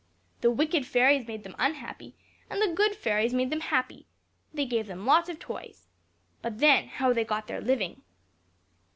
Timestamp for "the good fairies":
2.59-3.35